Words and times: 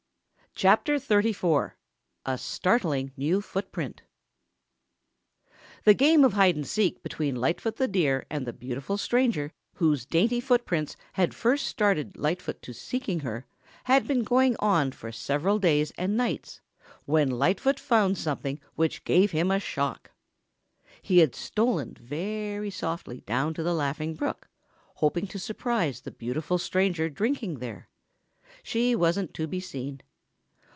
CHAPTER 0.53 0.95
XXXIV 0.95 1.71
A 2.25 2.37
STARTLING 2.37 3.13
NEW 3.15 3.39
FOOTPRINT 3.41 4.01
The 5.85 5.93
game 5.93 6.25
of 6.25 6.33
hide 6.33 6.55
and 6.57 6.67
seek 6.67 7.01
between 7.01 7.37
Lightfoot 7.37 7.77
the 7.77 7.87
Deer 7.87 8.25
and 8.29 8.45
the 8.45 8.51
beautiful 8.51 8.97
stranger 8.97 9.53
whose 9.75 10.05
dainty 10.05 10.41
footprints 10.41 10.97
had 11.13 11.33
first 11.33 11.65
started 11.67 12.17
Lightfoot 12.17 12.61
to 12.63 12.73
seeking 12.73 13.21
her 13.21 13.45
had 13.85 14.05
been 14.05 14.23
going 14.25 14.57
on 14.59 14.91
for 14.91 15.09
several 15.11 15.57
days 15.57 15.93
and 15.97 16.17
nights 16.17 16.59
when 17.05 17.31
Lightfoot 17.31 17.79
found 17.79 18.17
something 18.17 18.59
which 18.75 19.05
gave 19.05 19.31
him 19.31 19.51
a 19.51 19.59
shock. 19.59 20.11
He 21.01 21.19
had 21.19 21.33
stolen 21.33 21.93
very 21.93 22.69
softly 22.69 23.21
down 23.21 23.53
to 23.53 23.63
the 23.63 23.73
Laughing 23.73 24.15
Brook, 24.15 24.49
hoping 24.95 25.27
to 25.27 25.39
surprise 25.39 26.01
the 26.01 26.11
beautiful 26.11 26.57
stranger 26.57 27.09
drinking 27.09 27.59
there. 27.59 27.87
She 28.61 28.95
wasn't 28.97 29.33
to 29.35 29.47
be 29.47 29.61
seen. 29.61 30.01